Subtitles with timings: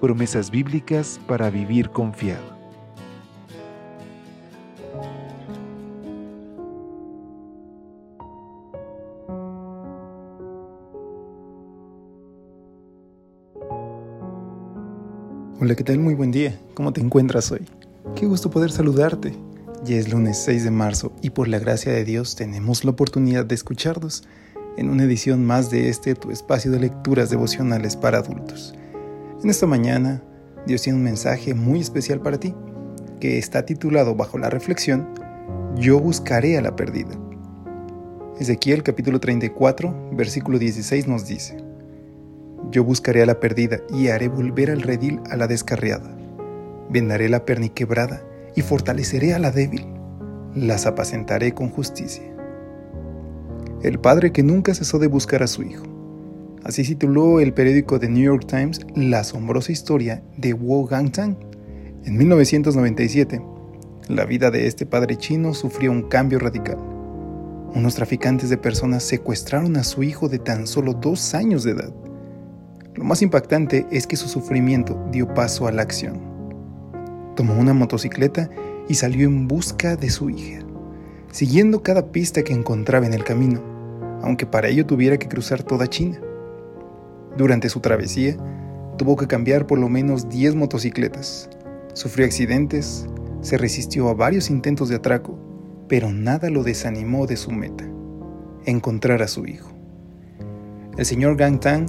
[0.00, 2.58] Promesas bíblicas para vivir confiado.
[15.60, 15.98] Hola, ¿qué tal?
[15.98, 16.58] Muy buen día.
[16.72, 17.66] ¿Cómo te encuentras hoy?
[18.16, 19.34] Qué gusto poder saludarte.
[19.84, 23.44] Ya es lunes 6 de marzo y por la gracia de Dios tenemos la oportunidad
[23.44, 24.24] de escucharnos
[24.78, 28.74] en una edición más de este tu espacio de lecturas devocionales para adultos.
[29.42, 30.22] En esta mañana,
[30.66, 32.54] Dios tiene un mensaje muy especial para ti,
[33.20, 35.08] que está titulado bajo la reflexión,
[35.76, 37.18] Yo buscaré a la perdida.
[38.38, 41.56] Ezequiel capítulo 34, versículo 16 nos dice,
[42.70, 46.10] yo buscaré a la perdida y haré volver al redil a la descarriada.
[46.90, 48.22] Vendaré la perniquebrada
[48.54, 49.86] y fortaleceré a la débil.
[50.54, 52.24] Las apacentaré con justicia.
[53.82, 55.84] El padre que nunca cesó de buscar a su hijo.
[56.64, 61.36] Así tituló el periódico The New York Times la asombrosa historia de Wu Gangtang.
[62.04, 63.42] En 1997,
[64.08, 66.78] la vida de este padre chino sufrió un cambio radical.
[67.74, 71.92] Unos traficantes de personas secuestraron a su hijo de tan solo dos años de edad
[73.00, 76.20] lo más impactante es que su sufrimiento dio paso a la acción.
[77.36, 78.50] Tomó una motocicleta
[78.88, 80.60] y salió en busca de su hija,
[81.30, 83.62] siguiendo cada pista que encontraba en el camino,
[84.22, 86.20] aunque para ello tuviera que cruzar toda China.
[87.36, 88.36] Durante su travesía,
[88.98, 91.48] tuvo que cambiar por lo menos 10 motocicletas,
[91.94, 93.06] sufrió accidentes,
[93.40, 95.38] se resistió a varios intentos de atraco,
[95.88, 97.88] pero nada lo desanimó de su meta,
[98.64, 99.70] encontrar a su hijo.
[100.98, 101.86] El señor Gang Tang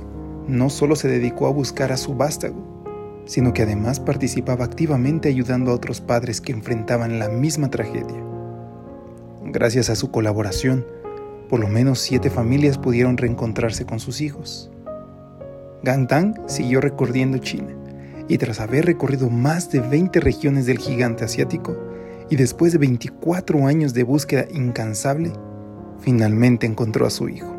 [0.47, 5.71] no solo se dedicó a buscar a su vástago, sino que además participaba activamente ayudando
[5.71, 8.23] a otros padres que enfrentaban la misma tragedia.
[9.45, 10.85] Gracias a su colaboración,
[11.49, 14.70] por lo menos siete familias pudieron reencontrarse con sus hijos.
[15.83, 17.75] Gang Tang siguió recorriendo China
[18.27, 21.75] y tras haber recorrido más de 20 regiones del gigante asiático
[22.29, 25.33] y después de 24 años de búsqueda incansable,
[25.99, 27.53] finalmente encontró a su hijo.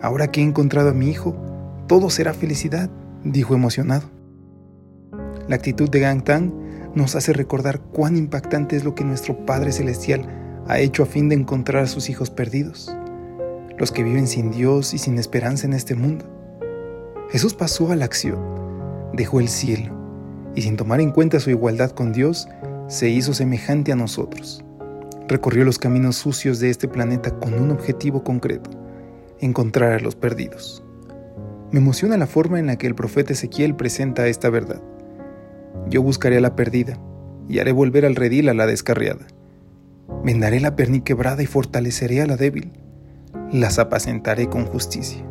[0.00, 1.36] Ahora que he encontrado a mi hijo,
[1.86, 2.88] todo será felicidad,
[3.24, 4.08] dijo emocionado.
[5.48, 6.52] La actitud de Gang Tang
[6.94, 10.26] nos hace recordar cuán impactante es lo que nuestro Padre Celestial
[10.68, 12.94] ha hecho a fin de encontrar a sus hijos perdidos,
[13.76, 16.41] los que viven sin Dios y sin esperanza en este mundo.
[17.32, 18.38] Jesús pasó a la acción,
[19.14, 22.46] dejó el cielo y sin tomar en cuenta su igualdad con Dios,
[22.88, 24.62] se hizo semejante a nosotros.
[25.28, 28.68] Recorrió los caminos sucios de este planeta con un objetivo concreto,
[29.40, 30.84] encontrar a los perdidos.
[31.70, 34.82] Me emociona la forma en la que el profeta Ezequiel presenta esta verdad.
[35.88, 36.98] Yo buscaré a la perdida
[37.48, 39.26] y haré volver al redil a la descarriada.
[40.22, 42.72] Vendaré la perniquebrada y fortaleceré a la débil.
[43.50, 45.24] Las apacentaré con justicia.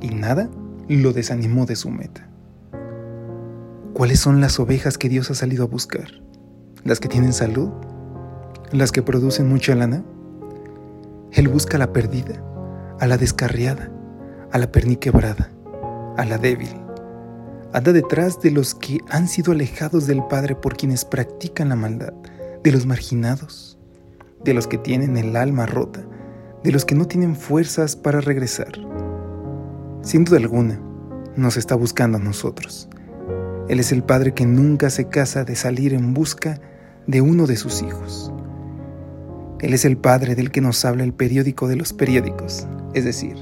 [0.00, 0.48] Y nada
[0.88, 2.28] lo desanimó de su meta.
[3.92, 6.08] ¿Cuáles son las ovejas que Dios ha salido a buscar?
[6.84, 7.70] ¿Las que tienen salud?
[8.72, 10.04] ¿Las que producen mucha lana?
[11.32, 12.42] Él busca a la perdida,
[13.00, 13.90] a la descarriada,
[14.52, 15.50] a la perniquebrada
[16.16, 16.74] a la débil.
[17.72, 22.12] Anda detrás de los que han sido alejados del Padre por quienes practican la maldad,
[22.62, 23.78] de los marginados,
[24.42, 26.04] de los que tienen el alma rota,
[26.64, 28.72] de los que no tienen fuerzas para regresar.
[30.06, 30.80] Sin duda alguna,
[31.34, 32.88] nos está buscando a nosotros.
[33.68, 36.60] Él es el Padre que nunca se casa de salir en busca
[37.08, 38.32] de uno de sus hijos.
[39.58, 43.34] Él es el Padre del que nos habla el periódico de los periódicos, es decir,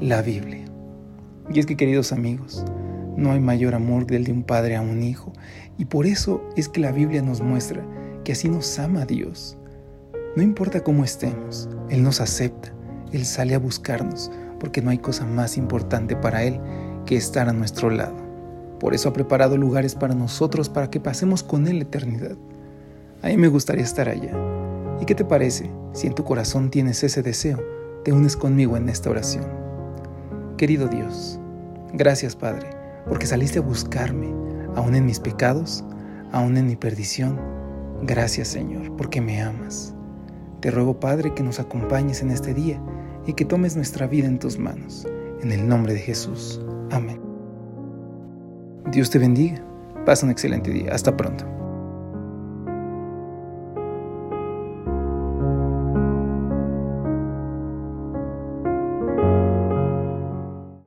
[0.00, 0.64] la Biblia.
[1.54, 2.64] Y es que, queridos amigos,
[3.16, 5.32] no hay mayor amor del de un padre a un hijo.
[5.76, 7.86] Y por eso es que la Biblia nos muestra
[8.24, 9.56] que así nos ama Dios.
[10.34, 12.74] No importa cómo estemos, Él nos acepta,
[13.12, 16.60] Él sale a buscarnos, porque no hay cosa más importante para Él
[17.06, 18.16] que estar a nuestro lado.
[18.80, 22.36] Por eso ha preparado lugares para nosotros para que pasemos con Él eternidad.
[23.22, 24.32] A mí me gustaría estar allá.
[25.00, 27.60] ¿Y qué te parece si en tu corazón tienes ese deseo?
[28.04, 29.46] Te unes conmigo en esta oración.
[30.56, 31.38] Querido Dios,
[31.94, 32.68] Gracias, Padre,
[33.08, 34.28] porque saliste a buscarme,
[34.76, 35.84] aún en mis pecados,
[36.32, 37.40] aún en mi perdición.
[38.02, 39.94] Gracias, Señor, porque me amas.
[40.60, 42.78] Te ruego, Padre, que nos acompañes en este día
[43.26, 45.06] y que tomes nuestra vida en tus manos.
[45.42, 46.60] En el nombre de Jesús.
[46.90, 47.20] Amén.
[48.90, 49.64] Dios te bendiga.
[50.04, 50.92] Pasa un excelente día.
[50.92, 51.44] Hasta pronto.